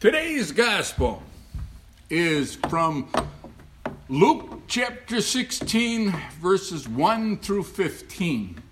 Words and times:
Today's 0.00 0.50
gospel 0.50 1.22
is 2.08 2.54
from 2.70 3.06
Luke 4.08 4.62
chapter 4.66 5.20
16, 5.20 6.10
verses 6.40 6.88
1 6.88 7.36
through 7.40 7.64
15. 7.64 8.62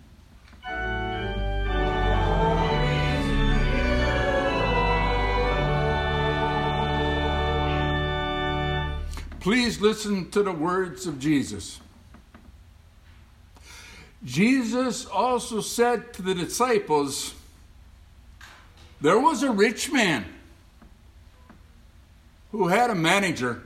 Please 9.40 9.82
listen 9.82 10.30
to 10.30 10.42
the 10.42 10.56
words 10.58 11.06
of 11.06 11.20
Jesus. 11.20 11.80
Jesus 14.24 15.04
also 15.04 15.60
said 15.60 16.14
to 16.14 16.22
the 16.22 16.34
disciples, 16.34 17.34
There 19.02 19.20
was 19.20 19.42
a 19.42 19.50
rich 19.50 19.92
man 19.92 20.24
who 22.52 22.68
had 22.68 22.90
a 22.90 22.94
manager, 22.94 23.62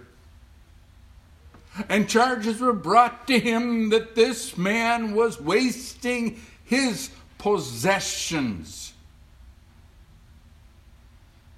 and 1.88 2.08
charges 2.08 2.60
were 2.60 2.72
brought 2.72 3.26
to 3.28 3.38
him 3.38 3.90
that 3.90 4.14
this 4.14 4.58
man 4.58 5.14
was 5.14 5.40
wasting 5.40 6.40
his 6.64 7.10
possessions. 7.38 8.92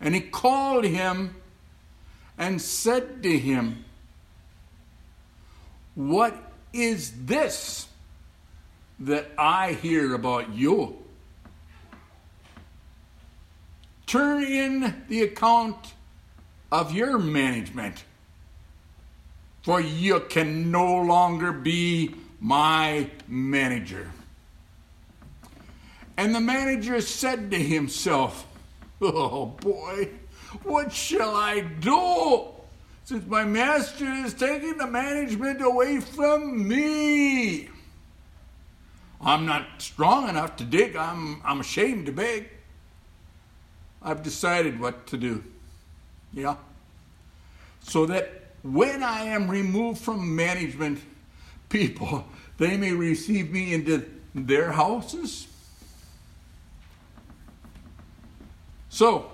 And 0.01 0.15
he 0.15 0.21
called 0.21 0.85
him 0.85 1.35
and 2.37 2.61
said 2.61 3.23
to 3.23 3.39
him, 3.39 3.85
What 5.95 6.37
is 6.73 7.13
this 7.25 7.89
that 9.01 9.31
I 9.39 9.73
hear 9.73 10.15
about 10.15 10.55
you? 10.55 10.99
Turn 14.07 14.45
in 14.45 15.05
the 15.09 15.23
account 15.23 15.95
of 16.75 16.93
your 16.93 17.19
management. 17.19 18.03
For 19.63 19.81
you 19.81 20.19
can 20.29 20.73
no 20.73 21.03
longer 21.03 21.53
be 21.53 22.17
my 22.41 23.09
manager. 23.29 24.11
And 26.17 26.35
the 26.35 26.41
manager 26.41 27.01
said 27.01 27.53
to 27.53 27.59
himself, 27.59 28.45
Oh 29.01 29.47
boy, 29.47 30.11
what 30.65 30.93
shall 30.93 31.37
I 31.37 31.61
do? 31.61 32.49
Since 33.05 33.25
my 33.29 33.45
master 33.45 34.07
is 34.07 34.35
taking 34.35 34.77
the 34.77 34.89
management 34.89 35.63
away 35.63 36.01
from 36.01 36.67
me. 36.67 37.69
I'm 39.21 39.47
not 39.47 39.67
strong 39.79 40.29
enough 40.29 40.57
to 40.57 40.65
dig. 40.65 40.97
I'm, 40.97 41.41
I'm 41.45 41.61
ashamed 41.61 42.07
to 42.07 42.13
beg. 42.13 42.51
I've 44.03 44.25
decided 44.25 44.81
what 44.81 45.07
to 45.09 45.17
do. 45.17 45.45
Yeah. 46.35 46.57
So 47.81 48.07
that 48.07 48.45
when 48.63 49.03
I 49.03 49.25
am 49.25 49.49
removed 49.49 50.01
from 50.01 50.35
management, 50.35 51.01
people, 51.69 52.25
they 52.59 52.77
may 52.77 52.93
receive 52.93 53.51
me 53.51 53.75
into 53.75 54.09
their 54.35 54.73
houses. 54.73 55.47
So, 58.89 59.31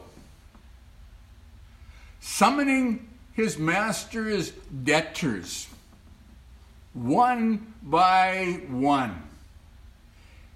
summoning 2.20 3.08
his 3.34 3.58
master's 3.58 4.50
debtors, 4.50 5.68
one 6.94 7.74
by 7.82 8.62
one, 8.68 9.22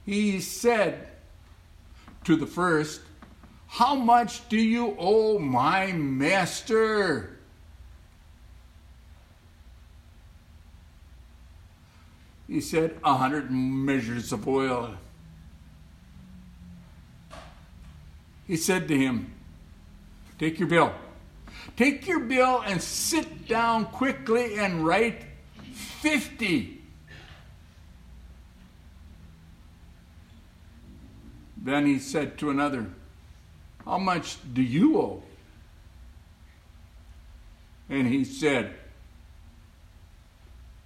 he 0.07 0.41
said 0.41 1.09
to 2.25 2.37
the 2.37 2.47
first, 2.47 3.03
how 3.75 3.97
much 3.97 4.49
do 4.49 4.57
you 4.57 4.95
owe 5.01 5.37
my 5.37 5.91
master? 5.91 7.41
He 12.47 12.61
said, 12.61 12.97
A 13.03 13.15
hundred 13.15 13.51
measures 13.51 14.33
of 14.33 14.47
oil. 14.47 14.95
He 18.47 18.57
said 18.57 18.87
to 18.87 18.97
him, 18.97 19.33
Take 20.39 20.61
your 20.61 20.69
bill. 20.69 20.95
Take 21.77 22.07
your 22.07 22.21
bill 22.21 22.63
and 22.65 22.81
sit 22.81 23.49
down 23.49 23.87
quickly 23.87 24.57
and 24.57 24.87
write 24.87 25.25
50. 25.73 26.81
Then 31.57 31.87
he 31.87 31.99
said 31.99 32.39
to 32.39 32.51
another, 32.51 32.87
how 33.85 33.99
much 33.99 34.39
do 34.53 34.63
you 34.63 34.99
owe? 34.99 35.23
And 37.89 38.07
he 38.07 38.25
said, 38.25 38.75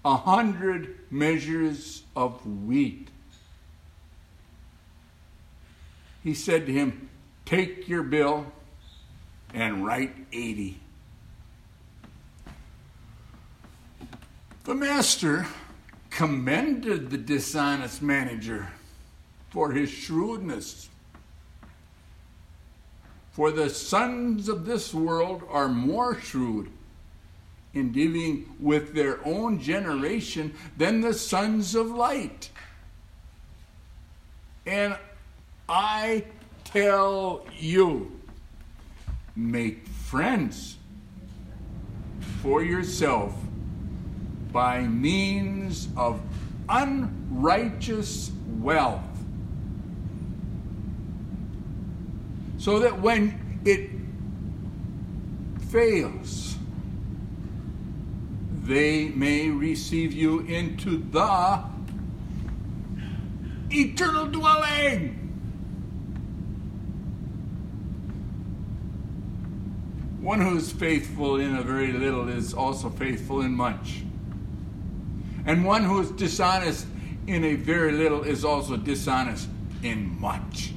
A 0.04 0.16
hundred 0.16 0.98
measures 1.10 2.02
of 2.16 2.44
wheat. 2.44 3.08
He 6.24 6.34
said 6.34 6.66
to 6.66 6.72
him, 6.72 7.08
Take 7.44 7.88
your 7.88 8.02
bill 8.02 8.52
and 9.54 9.84
write 9.86 10.14
80. 10.32 10.80
The 14.64 14.74
master 14.74 15.46
commended 16.10 17.10
the 17.10 17.16
dishonest 17.16 18.02
manager 18.02 18.68
for 19.50 19.72
his 19.72 19.88
shrewdness 19.88 20.90
for 23.38 23.52
the 23.52 23.70
sons 23.70 24.48
of 24.48 24.66
this 24.66 24.92
world 24.92 25.44
are 25.48 25.68
more 25.68 26.20
shrewd 26.20 26.68
in 27.72 27.92
dealing 27.92 28.52
with 28.58 28.94
their 28.94 29.24
own 29.24 29.60
generation 29.60 30.52
than 30.76 31.02
the 31.02 31.14
sons 31.14 31.76
of 31.76 31.86
light. 31.88 32.50
And 34.66 34.96
I 35.68 36.24
tell 36.64 37.46
you, 37.56 38.10
make 39.36 39.86
friends 39.86 40.76
for 42.42 42.64
yourself 42.64 43.32
by 44.50 44.80
means 44.80 45.86
of 45.96 46.20
unrighteous 46.68 48.32
wealth 48.58 49.07
so 52.58 52.80
that 52.80 53.00
when 53.00 53.60
it 53.64 53.90
fails, 55.70 56.56
they 58.64 59.08
may 59.08 59.48
receive 59.48 60.12
you 60.12 60.40
into 60.40 60.98
the 61.10 61.64
eternal 63.70 64.26
dwelling. 64.26 65.14
One 70.20 70.40
who 70.40 70.56
is 70.56 70.72
faithful 70.72 71.36
in 71.36 71.56
a 71.56 71.62
very 71.62 71.92
little 71.92 72.28
is 72.28 72.52
also 72.52 72.90
faithful 72.90 73.40
in 73.40 73.52
much. 73.52 74.02
And 75.46 75.64
one 75.64 75.84
who 75.84 76.00
is 76.00 76.10
dishonest 76.10 76.86
in 77.26 77.44
a 77.44 77.54
very 77.54 77.92
little 77.92 78.22
is 78.22 78.44
also 78.44 78.76
dishonest 78.76 79.48
in 79.82 80.20
much. 80.20 80.72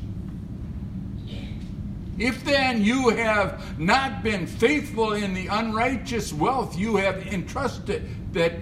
If 2.22 2.44
then 2.44 2.84
you 2.84 3.10
have 3.10 3.80
not 3.80 4.22
been 4.22 4.46
faithful 4.46 5.14
in 5.14 5.34
the 5.34 5.48
unrighteous 5.48 6.32
wealth 6.32 6.78
you 6.78 6.98
have 6.98 7.26
entrusted, 7.26 8.08
that 8.34 8.54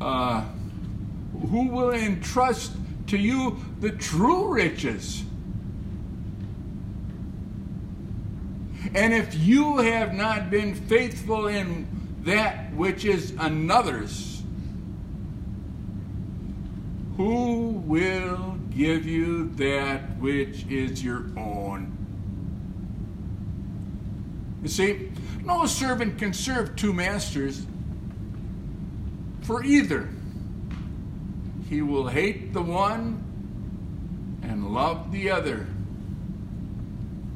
uh, 0.00 0.44
who 1.50 1.66
will 1.66 1.90
entrust 1.90 2.70
to 3.08 3.18
you 3.18 3.58
the 3.80 3.90
true 3.90 4.54
riches? 4.54 5.24
And 8.94 9.14
if 9.14 9.34
you 9.34 9.78
have 9.78 10.14
not 10.14 10.48
been 10.48 10.76
faithful 10.76 11.48
in 11.48 11.88
that 12.22 12.72
which 12.74 13.04
is 13.04 13.34
another's, 13.40 14.44
who 17.16 17.82
will 17.84 18.56
give 18.70 19.06
you 19.06 19.48
that 19.56 20.16
which 20.18 20.66
is 20.68 21.02
your 21.02 21.24
own? 21.36 21.96
You 24.62 24.68
see, 24.68 25.10
no 25.44 25.66
servant 25.66 26.18
can 26.18 26.32
serve 26.32 26.76
two 26.76 26.92
masters, 26.92 27.66
for 29.42 29.64
either 29.64 30.08
he 31.68 31.82
will 31.82 32.08
hate 32.08 32.52
the 32.52 32.62
one 32.62 33.24
and 34.42 34.74
love 34.74 35.12
the 35.12 35.30
other, 35.30 35.66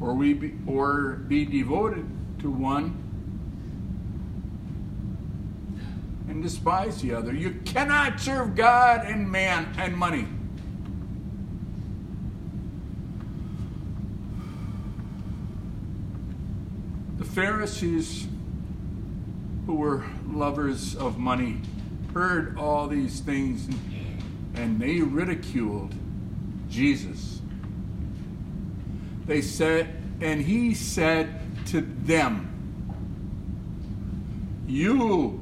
or 0.01 0.15
we 0.15 0.35
be, 0.35 0.55
or 0.67 1.13
be 1.13 1.45
devoted 1.45 2.07
to 2.41 2.51
one 2.51 3.01
and 6.29 6.43
despise 6.43 7.01
the 7.01 7.15
other. 7.15 7.33
You 7.33 7.53
cannot 7.65 8.21
serve 8.21 8.55
God 8.55 9.07
and 9.07 9.31
man 9.31 9.73
and 9.79 9.97
money. 9.97 10.27
Pharisees, 17.35 18.29
who 19.67 19.75
were 19.75 20.05
lovers 20.29 20.95
of 20.95 21.19
money, 21.19 21.61
heard 22.13 22.57
all 22.57 22.87
these 22.87 23.19
things 23.19 23.69
and 24.55 24.81
they 24.81 25.01
ridiculed 25.01 25.93
Jesus. 26.71 27.41
They 29.27 29.43
said, 29.43 30.01
and 30.21 30.41
he 30.41 30.75
said 30.75 31.41
to 31.67 31.81
them, 31.81 32.51
You 34.69 35.41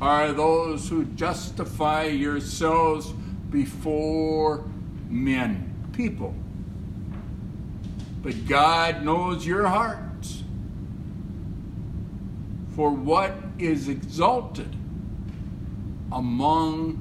are 0.00 0.32
those 0.32 0.88
who 0.88 1.04
justify 1.04 2.04
yourselves 2.04 3.12
before 3.50 4.64
men, 5.10 5.74
people. 5.92 6.34
But 8.22 8.46
God 8.48 9.04
knows 9.04 9.46
your 9.46 9.66
hearts. 9.66 10.13
For 12.74 12.90
what 12.90 13.36
is 13.56 13.88
exalted 13.88 14.74
among 16.10 17.00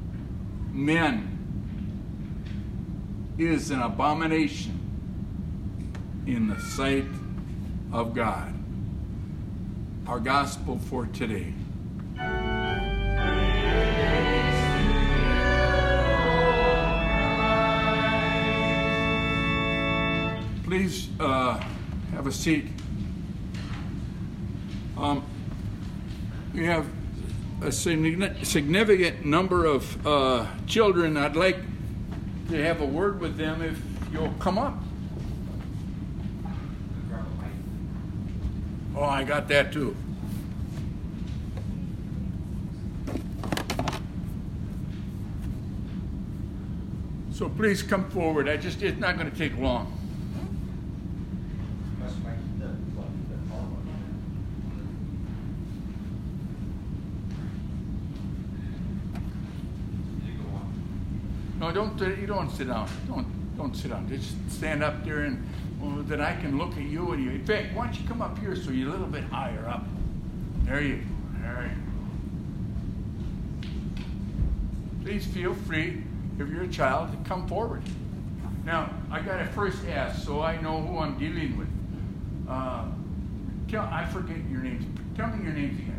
men 0.72 1.30
is 3.40 3.72
an 3.72 3.82
abomination 3.82 4.80
in 6.28 6.48
the 6.48 6.60
sight 6.60 7.08
of 7.92 8.14
God. 8.14 8.54
Our 10.06 10.20
gospel 10.20 10.78
for 10.78 11.08
today. 11.08 11.54
Please 20.64 21.10
uh, 21.20 21.60
have 22.12 22.28
a 22.28 22.32
seat. 22.32 22.68
Um, 24.96 25.24
we 26.54 26.66
have 26.66 26.88
a 27.62 27.72
significant 27.72 29.26
number 29.26 29.66
of 29.66 30.06
uh, 30.08 30.46
children. 30.68 31.18
I'd 31.18 31.36
like 31.36 31.58
to 32.50 32.64
have 32.64 32.82
a 32.82 32.86
word 32.86 33.20
with 33.20 33.38
them 33.38 33.62
if 33.62 33.80
you'll 34.12 34.34
come 34.40 34.58
up. 34.58 34.78
Oh, 38.96 39.04
I 39.04 39.24
got 39.24 39.48
that 39.48 39.74
too. 39.74 39.96
So 47.32 47.50
please 47.50 47.82
come 47.82 48.08
forward. 48.12 48.48
I 48.48 48.58
just 48.58 48.84
it's 48.84 49.00
not 49.00 49.18
going 49.18 49.30
to 49.30 49.36
take 49.36 49.58
long. 49.58 50.03
No, 61.64 61.72
don't 61.72 61.98
you 62.20 62.28
don't 62.28 62.52
sit 62.52 62.68
down. 62.68 62.90
Don't 63.08 63.26
don't 63.56 63.74
sit 63.74 63.92
down. 63.92 64.10
Just 64.10 64.36
stand 64.52 64.84
up 64.84 65.06
there 65.06 65.20
and 65.20 65.42
well, 65.80 66.04
then 66.04 66.20
I 66.20 66.36
can 66.36 66.58
look 66.58 66.72
at 66.74 66.84
you 66.84 67.14
and 67.14 67.24
you. 67.24 67.30
In 67.30 67.46
fact, 67.46 67.74
why 67.74 67.86
don't 67.86 67.98
you 67.98 68.06
come 68.06 68.22
up 68.22 68.38
here 68.38 68.54
so 68.54 68.70
you're 68.70 68.90
a 68.90 68.92
little 68.92 69.08
bit 69.08 69.24
higher 69.24 69.66
up? 69.70 69.86
There 70.66 70.82
you 70.82 70.98
go. 70.98 71.04
There 71.42 71.72
you 73.64 73.70
go. 73.70 75.06
Please 75.06 75.26
feel 75.26 75.54
free, 75.54 76.04
if 76.38 76.50
you're 76.50 76.64
a 76.64 76.68
child, 76.68 77.12
to 77.12 77.30
come 77.30 77.48
forward. 77.48 77.84
Now, 78.66 78.90
I 79.10 79.22
got 79.22 79.38
to 79.38 79.46
first 79.46 79.86
ask 79.88 80.22
so 80.22 80.42
I 80.42 80.60
know 80.60 80.82
who 80.82 81.00
I'm 81.00 81.18
dealing 81.18 81.58
with. 81.58 81.70
Uh, 82.50 82.88
tell, 83.70 83.86
I 83.86 84.04
forget 84.04 84.36
your 84.52 84.60
names. 84.60 84.84
Tell 85.16 85.28
me 85.28 85.46
your 85.46 85.54
names 85.54 85.80
again. 85.80 85.93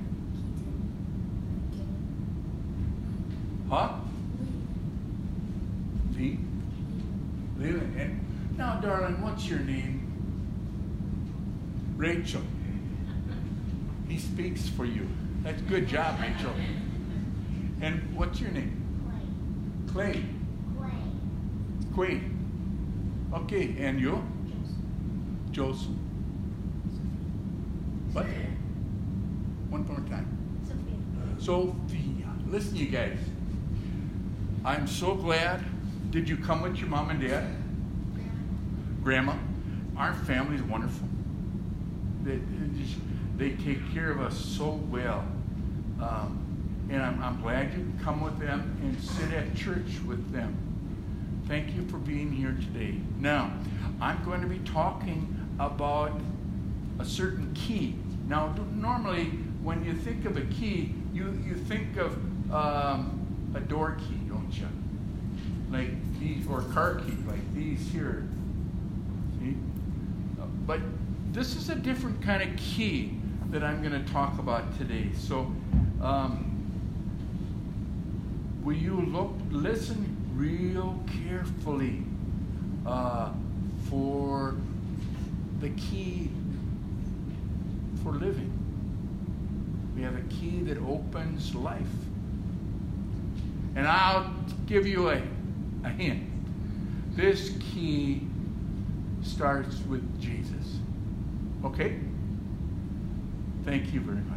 Now, 8.56 8.80
darling, 8.80 9.20
what's 9.22 9.46
your 9.46 9.60
name? 9.60 10.00
Rachel. 11.96 12.42
He 14.08 14.18
speaks 14.18 14.68
for 14.68 14.84
you. 14.84 15.08
That's 15.42 15.60
good 15.62 15.88
job, 15.88 16.20
Rachel. 16.20 16.52
And 17.80 18.16
what's 18.16 18.40
your 18.40 18.50
name? 18.50 18.80
Clay. 19.92 20.24
Clay. 20.78 20.94
Clay. 21.94 22.20
Okay, 23.32 23.74
and 23.78 24.00
you? 24.00 24.22
Joseph. 25.50 25.86
Joseph. 25.86 25.96
What? 28.12 28.26
One 29.70 29.86
more 29.86 30.00
time. 30.08 30.28
Sophia. 31.38 31.44
Sophia. 31.44 32.28
Listen, 32.48 32.76
you 32.76 32.86
guys. 32.86 33.18
I'm 34.64 34.86
so 34.86 35.14
glad 35.14 35.64
did 36.10 36.28
you 36.28 36.36
come 36.36 36.62
with 36.62 36.76
your 36.76 36.88
mom 36.88 37.10
and 37.10 37.20
dad? 37.20 37.63
Grandma? 39.04 39.34
Our 39.96 40.14
family's 40.14 40.62
wonderful. 40.62 41.06
They, 42.22 42.36
they, 42.36 42.82
just, 42.82 42.96
they 43.36 43.50
take 43.50 43.92
care 43.92 44.10
of 44.10 44.20
us 44.20 44.36
so 44.36 44.80
well. 44.90 45.24
Um, 46.00 46.40
and 46.90 47.02
I'm, 47.02 47.22
I'm 47.22 47.40
glad 47.40 47.72
you 47.74 47.92
come 48.02 48.22
with 48.22 48.38
them 48.38 48.76
and 48.82 49.00
sit 49.00 49.32
at 49.32 49.54
church 49.54 50.00
with 50.06 50.32
them. 50.32 50.56
Thank 51.46 51.74
you 51.74 51.86
for 51.88 51.98
being 51.98 52.32
here 52.32 52.56
today. 52.58 52.98
Now, 53.20 53.52
I'm 54.00 54.24
going 54.24 54.40
to 54.40 54.46
be 54.46 54.58
talking 54.60 55.38
about 55.60 56.18
a 56.98 57.04
certain 57.04 57.52
key. 57.54 57.96
Now, 58.26 58.54
normally, 58.72 59.26
when 59.62 59.84
you 59.84 59.94
think 59.94 60.24
of 60.24 60.38
a 60.38 60.44
key, 60.46 60.94
you, 61.12 61.38
you 61.46 61.54
think 61.54 61.98
of 61.98 62.12
um, 62.52 63.52
a 63.54 63.60
door 63.60 63.98
key, 64.00 64.18
don't 64.28 64.52
you? 64.52 64.66
like 65.74 66.20
these, 66.20 66.46
or 66.46 66.62
car 66.62 66.96
key, 66.96 67.16
like 67.26 67.54
these 67.54 67.90
here. 67.90 68.28
But 70.66 70.80
this 71.32 71.56
is 71.56 71.68
a 71.68 71.74
different 71.74 72.22
kind 72.22 72.42
of 72.42 72.56
key 72.56 73.14
that 73.50 73.62
I'm 73.62 73.82
going 73.82 74.04
to 74.04 74.12
talk 74.12 74.38
about 74.38 74.76
today. 74.78 75.10
So, 75.16 75.52
um, 76.00 76.50
will 78.62 78.76
you 78.76 79.00
look, 79.00 79.32
listen 79.50 80.16
real 80.34 80.98
carefully 81.26 82.02
uh, 82.86 83.30
for 83.88 84.56
the 85.60 85.70
key 85.70 86.30
for 88.02 88.12
living? 88.12 88.50
We 89.96 90.02
have 90.02 90.16
a 90.16 90.22
key 90.22 90.60
that 90.62 90.78
opens 90.78 91.54
life. 91.54 91.82
And 93.76 93.86
I'll 93.86 94.34
give 94.66 94.86
you 94.86 95.10
a 95.10 95.22
a 95.84 95.90
hint. 95.90 96.24
This 97.14 97.52
key 97.60 98.22
starts 99.24 99.80
with 99.88 100.20
Jesus. 100.20 100.78
Okay? 101.64 101.98
Thank 103.64 103.92
you 103.92 104.00
very 104.00 104.18
much. 104.18 104.34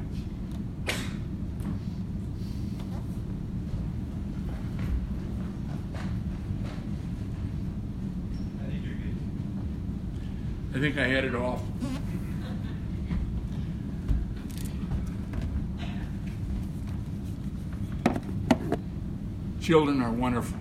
I 10.73 10.79
think 10.79 10.97
I 10.99 11.07
had 11.07 11.25
it 11.25 11.33
off. 11.33 11.61
Children 19.59 20.01
are 20.03 20.11
wonderful. 20.11 20.59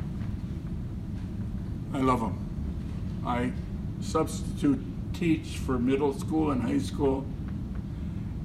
I 1.93 1.99
love 1.99 2.21
them. 2.21 3.23
I 3.27 3.53
substitute 4.07 4.81
teach 5.13 5.59
for 5.59 5.79
middle 5.79 6.15
school 6.19 6.53
and 6.53 6.63
high 6.63 6.79
school, 6.79 7.27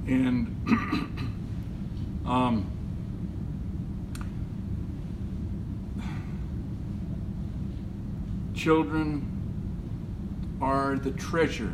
and 0.06 0.48
um, 2.26 2.66
children 8.54 9.28
are 10.60 10.96
the 10.96 11.12
treasure 11.12 11.72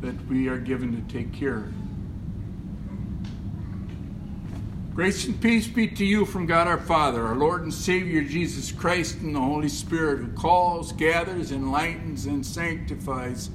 that 0.00 0.14
we 0.28 0.48
are 0.48 0.58
given 0.58 0.94
to 0.94 1.12
take 1.12 1.32
care 1.32 1.58
of. 1.58 1.72
Grace 4.94 5.24
and 5.24 5.40
peace 5.40 5.66
be 5.66 5.88
to 5.88 6.04
you 6.04 6.26
from 6.26 6.44
God 6.44 6.68
our 6.68 6.76
Father, 6.76 7.26
our 7.26 7.34
Lord 7.34 7.62
and 7.62 7.72
Savior 7.72 8.22
Jesus 8.22 8.70
Christ, 8.70 9.20
and 9.20 9.34
the 9.34 9.40
Holy 9.40 9.70
Spirit, 9.70 10.18
who 10.18 10.30
calls, 10.32 10.92
gathers, 10.92 11.50
enlightens, 11.50 12.26
and 12.26 12.44
sanctifies 12.44 13.48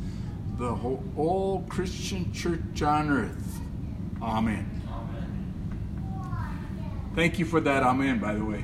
the 0.57 0.73
whole 0.73 1.63
Christian 1.69 2.33
church 2.33 2.81
on 2.81 3.11
earth. 3.11 3.59
Amen. 4.19 4.81
amen. 4.89 7.11
Thank 7.13 7.37
you 7.37 7.45
for 7.45 7.59
that 7.59 7.83
amen, 7.83 8.17
by 8.17 8.33
the 8.33 8.43
way. 8.43 8.63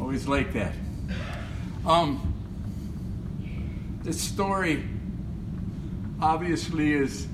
Always 0.00 0.26
like 0.26 0.52
that. 0.54 0.74
Um, 1.86 2.34
this 4.02 4.20
story 4.20 4.82
obviously 6.20 6.92
is 6.92 7.28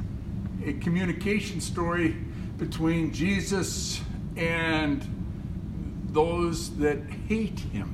a 0.66 0.74
communication 0.74 1.62
story 1.62 2.14
between 2.58 3.12
Jesus 3.12 4.00
and 4.36 5.06
those 6.12 6.74
that 6.76 6.98
hate 7.28 7.58
him. 7.58 7.92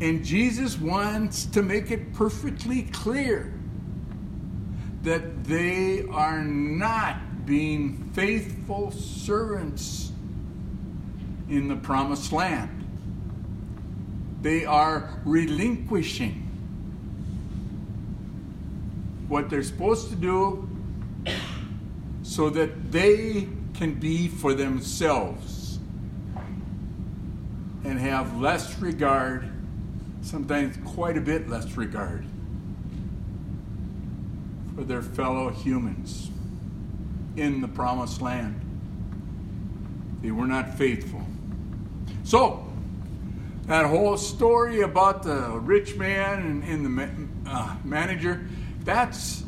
And 0.00 0.24
Jesus 0.24 0.78
wants 0.78 1.44
to 1.46 1.62
make 1.62 1.90
it 1.90 2.12
perfectly 2.14 2.82
clear 2.84 3.52
that 5.02 5.44
they 5.44 6.04
are 6.10 6.42
not 6.42 7.46
being 7.46 8.10
faithful 8.14 8.90
servants 8.90 10.12
in 11.48 11.68
the 11.68 11.76
promised 11.76 12.32
land. 12.32 12.76
They 14.40 14.64
are 14.64 15.20
relinquishing 15.24 16.46
what 19.28 19.50
they're 19.50 19.62
supposed 19.62 20.08
to 20.10 20.16
do 20.16 20.69
so 22.30 22.48
that 22.48 22.92
they 22.92 23.48
can 23.74 23.92
be 23.94 24.28
for 24.28 24.54
themselves 24.54 25.80
and 27.82 27.98
have 27.98 28.40
less 28.40 28.78
regard, 28.78 29.50
sometimes 30.22 30.76
quite 30.84 31.16
a 31.16 31.20
bit 31.20 31.48
less 31.48 31.76
regard, 31.76 32.24
for 34.76 34.84
their 34.84 35.02
fellow 35.02 35.50
humans 35.50 36.30
in 37.36 37.60
the 37.60 37.66
promised 37.66 38.22
land. 38.22 38.60
They 40.22 40.30
were 40.30 40.46
not 40.46 40.78
faithful. 40.78 41.26
So, 42.22 42.64
that 43.66 43.86
whole 43.86 44.16
story 44.16 44.82
about 44.82 45.24
the 45.24 45.58
rich 45.58 45.96
man 45.96 46.42
and, 46.42 46.62
and 46.62 46.96
the 47.44 47.50
uh, 47.50 47.74
manager, 47.82 48.46
that's 48.84 49.42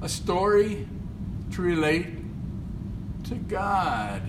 a 0.00 0.08
story 0.08 0.88
to 1.52 1.62
relate 1.62 2.08
to 3.24 3.34
God 3.34 4.22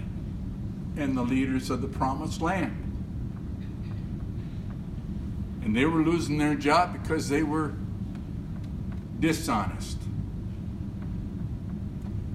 and 0.98 1.18
the 1.18 1.24
leaders 1.24 1.70
of 1.70 1.82
the 1.82 1.88
promised 1.88 2.42
land. 2.42 2.80
And 5.64 5.76
they 5.76 5.86
were 5.86 6.02
losing 6.02 6.38
their 6.38 6.56
job 6.56 6.94
because 6.94 7.30
they 7.30 7.44
were 7.44 7.74
dishonest. 9.20 9.98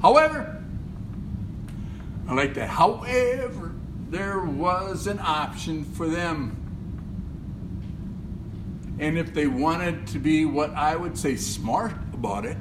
However, 0.00 0.62
I 2.26 2.34
like 2.34 2.54
that. 2.54 2.68
However, 2.68 3.72
there 4.10 4.40
was 4.40 5.06
an 5.06 5.18
option 5.18 5.84
for 5.84 6.08
them. 6.08 6.54
And 8.98 9.18
if 9.18 9.34
they 9.34 9.46
wanted 9.46 10.06
to 10.08 10.18
be 10.18 10.44
what 10.44 10.70
I 10.74 10.96
would 10.96 11.16
say 11.18 11.36
smart 11.36 11.92
about 12.12 12.44
it, 12.44 12.56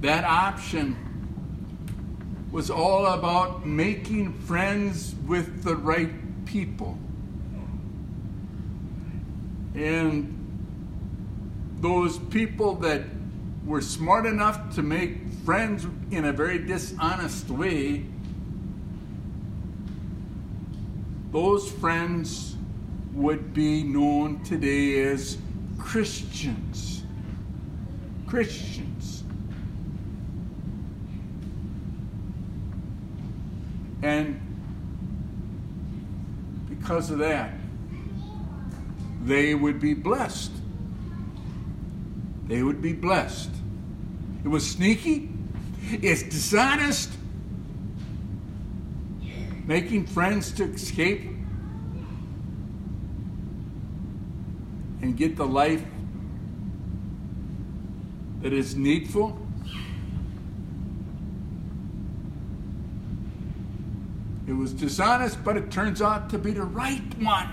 that 0.00 0.24
option 0.24 0.96
was 2.50 2.70
all 2.70 3.06
about 3.06 3.66
making 3.66 4.32
friends 4.32 5.14
with 5.26 5.62
the 5.62 5.76
right 5.76 6.10
people. 6.46 6.98
And 9.74 10.36
those 11.80 12.18
people 12.18 12.74
that 12.76 13.02
were 13.64 13.80
smart 13.80 14.26
enough 14.26 14.74
to 14.74 14.82
make 14.82 15.18
friends 15.44 15.86
in 16.10 16.24
a 16.24 16.32
very 16.32 16.58
dishonest 16.58 17.48
way, 17.50 18.04
those 21.30 21.70
friends 21.70 22.56
would 23.12 23.54
be 23.54 23.82
known 23.82 24.42
today 24.42 25.02
as 25.02 25.38
Christians. 25.78 27.04
Christians. 28.26 29.19
And 34.02 34.40
because 36.68 37.10
of 37.10 37.18
that, 37.18 37.52
they 39.24 39.54
would 39.54 39.80
be 39.80 39.94
blessed. 39.94 40.52
They 42.46 42.62
would 42.62 42.80
be 42.80 42.92
blessed. 42.92 43.50
It 44.44 44.48
was 44.48 44.68
sneaky, 44.68 45.28
it's 45.92 46.22
dishonest, 46.22 47.10
making 49.66 50.06
friends 50.06 50.50
to 50.52 50.64
escape 50.64 51.28
and 55.02 55.16
get 55.16 55.36
the 55.36 55.46
life 55.46 55.84
that 58.42 58.52
is 58.52 58.74
needful. 58.74 59.39
It 64.50 64.56
was 64.56 64.72
dishonest, 64.72 65.44
but 65.44 65.56
it 65.56 65.70
turns 65.70 66.02
out 66.02 66.28
to 66.30 66.38
be 66.38 66.50
the 66.50 66.64
right 66.64 67.00
one. 67.20 67.46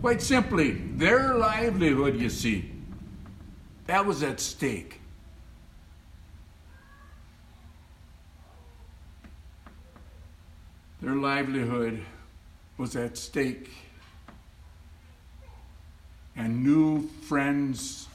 Quite 0.00 0.22
simply, 0.22 0.70
their 0.94 1.34
livelihood, 1.34 2.20
you 2.20 2.30
see, 2.30 2.70
that 3.86 4.06
was 4.06 4.22
at 4.22 4.38
stake. 4.38 5.00
Their 11.02 11.16
livelihood 11.16 12.04
was 12.78 12.94
at 12.94 13.18
stake. 13.18 13.72
And 16.36 16.62
new 16.62 17.08
friends 17.22 18.06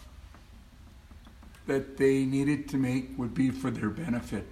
that 1.67 1.97
they 1.97 2.23
needed 2.23 2.69
to 2.69 2.77
make 2.77 3.09
would 3.17 3.33
be 3.33 3.49
for 3.49 3.69
their 3.69 3.89
benefit. 3.89 4.47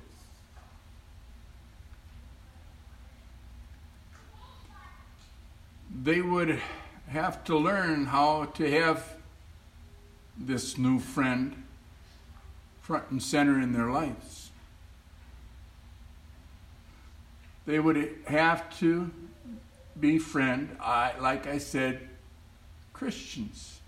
They 6.07 6.21
would 6.21 6.61
have 7.09 7.43
to 7.43 7.57
learn 7.57 8.05
how 8.05 8.45
to 8.45 8.71
have 8.71 9.17
this 10.37 10.77
new 10.77 10.99
friend 10.99 11.61
front 12.81 13.11
and 13.11 13.21
center 13.21 13.59
in 13.59 13.73
their 13.73 13.89
lives. 13.89 14.49
They 17.65 17.77
would 17.81 18.15
have 18.25 18.73
to 18.79 19.11
befriend, 19.99 20.77
I, 20.79 21.11
like 21.19 21.45
I 21.45 21.57
said, 21.57 22.07
Christians. 22.93 23.81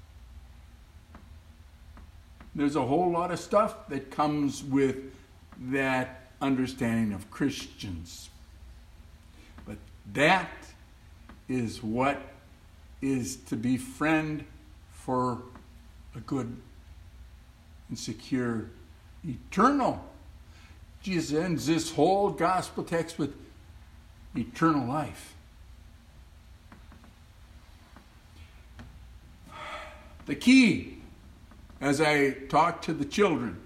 There's 2.53 2.75
a 2.75 2.85
whole 2.85 3.09
lot 3.09 3.31
of 3.31 3.39
stuff 3.39 3.88
that 3.88 4.11
comes 4.11 4.61
with 4.61 4.97
that 5.71 6.31
understanding 6.41 7.13
of 7.13 7.31
Christians. 7.31 8.29
But 9.65 9.77
that 10.11 10.49
is 11.50 11.84
what 11.84 12.22
is 13.01 13.38
to 13.48 13.56
befriend 13.56 14.46
for 14.91 15.41
a 16.15 16.20
good 16.20 16.56
and 17.89 17.98
secure 17.98 18.70
eternal. 19.27 20.03
Jesus 21.01 21.38
ends 21.38 21.65
this 21.65 21.91
whole 21.91 22.29
gospel 22.29 22.84
text 22.84 23.18
with 23.18 23.34
eternal 24.36 24.88
life. 24.88 25.34
The 30.27 30.36
key, 30.36 30.98
as 31.82 32.00
I 32.00 32.32
talk 32.50 32.84
to 32.84 32.94
the 32.94 33.06
children, 33.06 33.60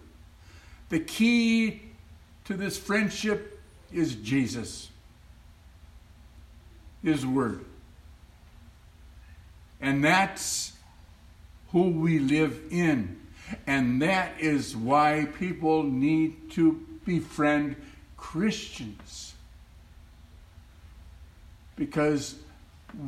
the 0.88 1.00
key 1.00 1.82
to 2.46 2.54
this 2.54 2.78
friendship 2.78 3.60
is 3.92 4.16
Jesus, 4.16 4.90
His 7.04 7.26
Word. 7.26 7.66
And 9.84 10.02
that's 10.02 10.72
who 11.74 11.90
we 11.90 12.18
live 12.18 12.58
in. 12.72 13.20
And 13.68 14.02
that 14.02 14.40
is 14.40 14.78
why 14.78 15.28
people 15.38 15.84
need 15.84 16.52
to 16.52 16.82
befriend 17.04 17.76
Christians. 18.16 19.34
Because 21.76 22.36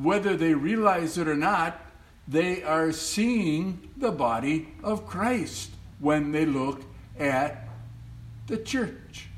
whether 0.01 0.35
they 0.35 0.53
realize 0.53 1.17
it 1.17 1.29
or 1.29 1.37
not, 1.37 1.79
they 2.27 2.61
are 2.61 2.91
seeing 2.91 3.89
the 3.95 4.11
body 4.11 4.67
of 4.83 5.07
Christ 5.07 5.71
when 5.99 6.33
they 6.33 6.45
look 6.45 6.81
at 7.17 7.69
the 8.47 8.57
church. 8.57 9.29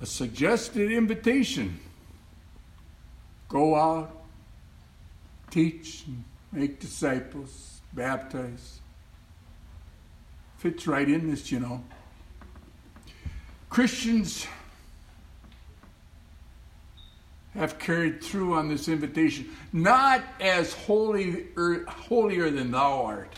A 0.00 0.06
suggested 0.06 0.90
invitation 0.90 1.80
go 3.48 3.74
out, 3.74 4.24
teach, 5.50 6.04
and 6.06 6.24
make 6.52 6.80
disciples, 6.80 7.80
baptize. 7.92 8.80
Fits 10.58 10.86
right 10.86 11.08
in 11.08 11.30
this, 11.30 11.52
you 11.52 11.60
know. 11.60 11.84
Christians 13.68 14.46
have 17.54 17.78
carried 17.78 18.22
through 18.22 18.54
on 18.54 18.68
this 18.68 18.88
invitation, 18.88 19.48
not 19.72 20.22
as 20.40 20.72
holy, 20.72 21.46
er, 21.56 21.84
holier 21.86 22.50
than 22.50 22.70
thou 22.70 23.04
art, 23.04 23.32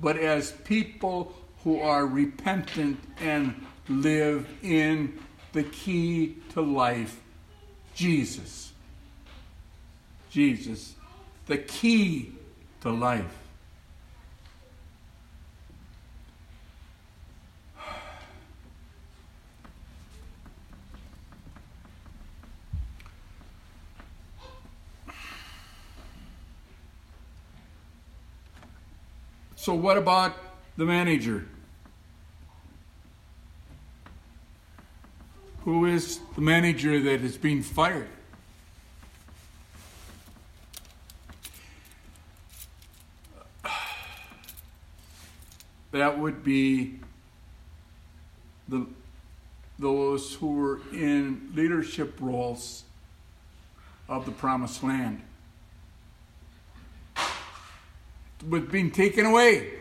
but 0.00 0.16
as 0.16 0.52
people 0.64 1.34
who 1.64 1.80
are 1.80 2.06
repentant 2.06 2.98
and 3.20 3.54
live 3.88 4.46
in 4.62 5.18
the 5.52 5.62
key 5.62 6.36
to 6.50 6.60
life, 6.60 7.20
Jesus. 7.94 8.71
Jesus, 10.32 10.94
the 11.44 11.58
key 11.58 12.32
to 12.80 12.90
life. 12.90 13.26
So, 29.54 29.74
what 29.74 29.98
about 29.98 30.34
the 30.78 30.86
manager? 30.86 31.46
Who 35.64 35.84
is 35.84 36.20
the 36.34 36.40
manager 36.40 36.98
that 37.00 37.20
is 37.20 37.36
being 37.36 37.62
fired? 37.62 38.08
That 46.02 46.18
would 46.18 46.42
be 46.42 46.98
the, 48.66 48.88
those 49.78 50.34
who 50.34 50.56
were 50.56 50.80
in 50.92 51.52
leadership 51.54 52.16
roles 52.18 52.82
of 54.08 54.26
the 54.26 54.32
promised 54.32 54.82
land 54.82 55.22
was 58.48 58.64
being 58.64 58.90
taken 58.90 59.26
away. 59.26 59.74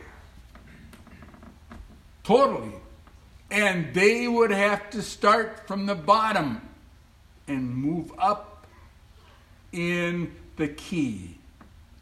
Totally. 2.23 2.73
And 3.49 3.91
they 3.95 4.27
would 4.27 4.51
have 4.51 4.91
to 4.91 5.01
start 5.01 5.67
from 5.67 5.87
the 5.87 5.95
bottom 5.95 6.61
and 7.47 7.75
move 7.75 8.11
up 8.19 8.67
in 9.71 10.35
the 10.55 10.67
key 10.67 11.39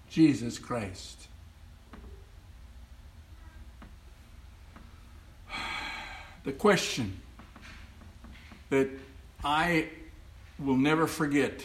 Jesus 0.10 0.60
Christ. 0.60 1.29
The 6.50 6.56
question 6.56 7.22
that 8.72 8.90
I 9.44 9.90
will 10.58 10.78
never 10.78 11.06
forget, 11.06 11.64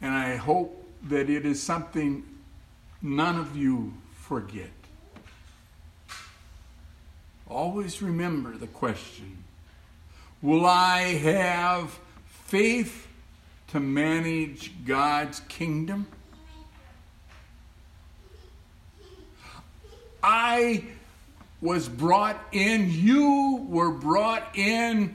and 0.00 0.10
I 0.10 0.36
hope 0.36 0.82
that 1.02 1.28
it 1.28 1.44
is 1.44 1.62
something 1.62 2.24
none 3.02 3.38
of 3.38 3.54
you 3.54 3.92
forget. 4.14 4.70
Always 7.46 8.00
remember 8.00 8.56
the 8.56 8.68
question 8.68 9.44
Will 10.40 10.64
I 10.64 11.00
have 11.00 11.98
faith 12.46 13.08
to 13.72 13.78
manage 13.78 14.72
God's 14.86 15.40
kingdom? 15.48 16.06
I 20.22 20.84
was 21.64 21.88
brought 21.88 22.38
in, 22.52 22.90
you 22.90 23.66
were 23.70 23.90
brought 23.90 24.54
in 24.54 25.14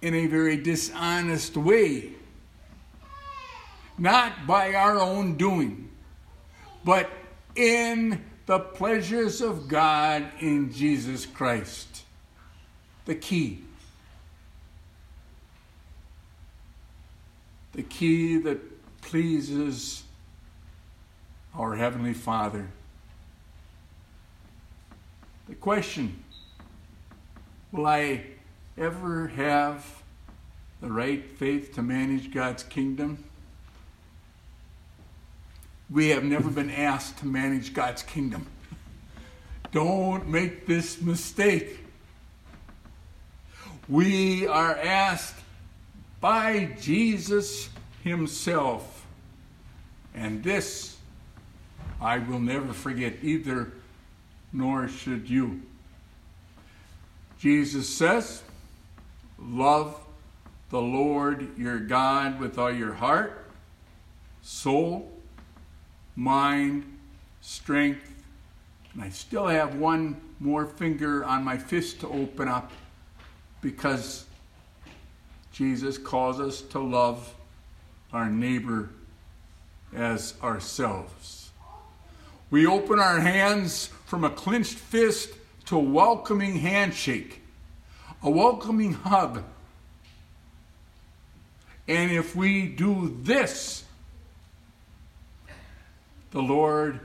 in 0.00 0.14
a 0.14 0.26
very 0.28 0.56
dishonest 0.56 1.58
way. 1.58 2.12
Not 3.98 4.46
by 4.46 4.72
our 4.72 4.98
own 4.98 5.36
doing, 5.36 5.90
but 6.86 7.10
in 7.54 8.24
the 8.46 8.58
pleasures 8.58 9.42
of 9.42 9.68
God 9.68 10.26
in 10.40 10.72
Jesus 10.72 11.26
Christ. 11.26 12.04
The 13.04 13.14
key. 13.14 13.62
The 17.72 17.82
key 17.82 18.38
that 18.38 18.58
pleases 19.02 20.02
our 21.54 21.76
Heavenly 21.76 22.14
Father. 22.14 22.70
The 25.50 25.56
question 25.56 26.22
Will 27.72 27.86
I 27.86 28.22
ever 28.78 29.26
have 29.28 29.84
the 30.80 30.90
right 30.90 31.28
faith 31.28 31.74
to 31.74 31.82
manage 31.82 32.32
God's 32.32 32.62
kingdom? 32.62 33.24
we 35.90 36.10
have 36.10 36.22
never 36.22 36.48
been 36.48 36.70
asked 36.70 37.18
to 37.18 37.26
manage 37.26 37.74
God's 37.74 38.04
kingdom. 38.04 38.46
Don't 39.72 40.28
make 40.28 40.66
this 40.66 41.00
mistake. 41.00 41.84
We 43.88 44.46
are 44.46 44.76
asked 44.76 45.34
by 46.20 46.76
Jesus 46.80 47.68
Himself. 48.04 49.04
And 50.14 50.44
this 50.44 50.96
I 52.00 52.18
will 52.18 52.38
never 52.38 52.72
forget 52.72 53.14
either, 53.22 53.72
nor 54.52 54.88
should 54.88 55.28
you. 55.28 55.62
Jesus 57.38 57.88
says, 57.88 58.42
Love 59.38 59.98
the 60.70 60.80
Lord 60.80 61.56
your 61.58 61.78
God 61.78 62.38
with 62.38 62.58
all 62.58 62.70
your 62.70 62.92
heart, 62.92 63.50
soul, 64.42 65.10
mind, 66.14 66.84
strength. 67.40 68.22
And 68.92 69.02
I 69.02 69.08
still 69.08 69.46
have 69.46 69.76
one 69.76 70.20
more 70.38 70.66
finger 70.66 71.24
on 71.24 71.44
my 71.44 71.56
fist 71.56 72.00
to 72.00 72.08
open 72.08 72.48
up 72.48 72.70
because 73.60 74.26
Jesus 75.52 75.98
calls 75.98 76.40
us 76.40 76.60
to 76.62 76.78
love 76.78 77.34
our 78.12 78.28
neighbor 78.28 78.90
as 79.94 80.34
ourselves. 80.42 81.50
We 82.50 82.66
open 82.66 82.98
our 82.98 83.20
hands 83.20 83.90
from 84.10 84.24
a 84.24 84.30
clenched 84.30 84.74
fist 84.74 85.30
to 85.64 85.76
a 85.76 85.80
welcoming 85.80 86.56
handshake, 86.56 87.40
a 88.24 88.28
welcoming 88.28 88.92
hug. 88.92 89.44
And 91.86 92.10
if 92.10 92.34
we 92.34 92.66
do 92.66 93.16
this, 93.22 93.84
the 96.32 96.42
Lord 96.42 96.98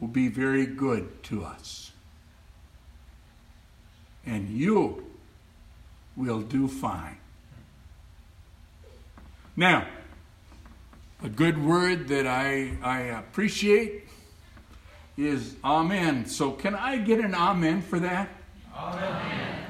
will 0.00 0.08
be 0.08 0.28
very 0.28 0.66
good 0.66 1.22
to 1.22 1.42
us. 1.46 1.92
And 4.26 4.50
you 4.50 5.02
will 6.14 6.42
do 6.42 6.68
fine. 6.68 7.16
Now, 9.56 9.86
a 11.22 11.30
good 11.30 11.56
word 11.56 12.08
that 12.08 12.26
I, 12.26 12.76
I 12.82 13.00
appreciate 13.00 14.11
is 15.16 15.56
amen. 15.64 16.26
So, 16.26 16.52
can 16.52 16.74
I 16.74 16.98
get 16.98 17.20
an 17.20 17.34
amen 17.34 17.82
for 17.82 17.98
that? 18.00 18.28
Amen. 18.76 19.64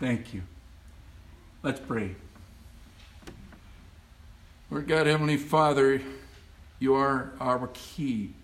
Thank 0.00 0.34
you. 0.34 0.42
Let's 1.62 1.80
pray. 1.80 2.14
Lord 4.70 4.86
God, 4.86 5.06
Heavenly 5.06 5.36
Father, 5.36 6.00
you 6.78 6.94
are 6.94 7.32
our 7.40 7.68
key. 7.72 8.34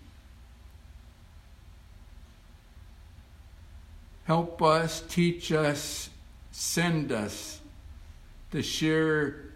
Help 4.25 4.61
us, 4.61 5.03
teach 5.09 5.51
us, 5.51 6.09
send 6.51 7.11
us 7.11 7.59
to 8.51 8.61
share 8.61 9.51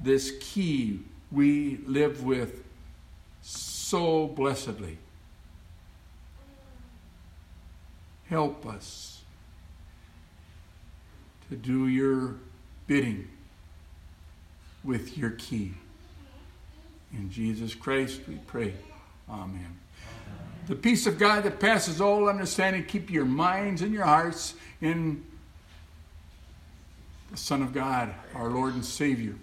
this 0.00 0.32
key 0.40 1.00
we 1.30 1.78
live 1.86 2.24
with 2.24 2.64
so 3.40 4.26
blessedly. 4.26 4.98
Help 8.28 8.66
us 8.66 9.22
to 11.48 11.56
do 11.56 11.86
your 11.88 12.34
bidding 12.86 13.28
with 14.84 15.16
your 15.16 15.30
key. 15.30 15.72
In 17.12 17.30
Jesus 17.30 17.74
Christ 17.74 18.20
we 18.28 18.34
pray. 18.46 18.74
Amen. 19.30 19.78
The 20.66 20.74
peace 20.74 21.06
of 21.06 21.18
God 21.18 21.44
that 21.44 21.58
passes 21.58 22.00
all 22.00 22.28
understanding, 22.28 22.84
keep 22.84 23.10
your 23.10 23.24
minds 23.24 23.80
and 23.80 23.92
your 23.94 24.04
hearts 24.04 24.54
in 24.82 25.24
the 27.30 27.38
Son 27.38 27.62
of 27.62 27.72
God, 27.72 28.14
our 28.34 28.50
Lord 28.50 28.74
and 28.74 28.84
Savior. 28.84 29.34